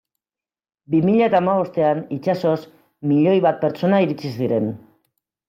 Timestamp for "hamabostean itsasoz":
1.41-2.55